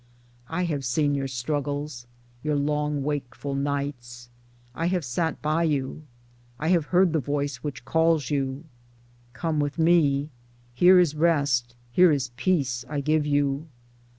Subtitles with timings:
[0.49, 2.07] I have seen your struggles,
[2.41, 4.29] your long wakeful nights;
[4.73, 6.01] I have sat by you.
[6.57, 8.63] I have heard the voice which calls you.
[9.33, 10.31] Come with me.
[10.73, 13.67] Here is Rest, here is Peace I give you.